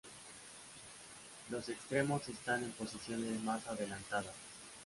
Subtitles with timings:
[1.51, 4.33] Los extremos están en posiciones más adelantadas.